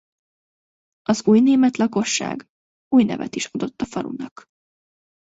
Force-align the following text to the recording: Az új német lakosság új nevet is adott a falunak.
Az 1.01 1.27
új 1.27 1.39
német 1.39 1.77
lakosság 1.77 2.45
új 2.87 3.03
nevet 3.03 3.35
is 3.35 3.45
adott 3.45 3.81
a 3.81 3.85
falunak. 3.85 4.45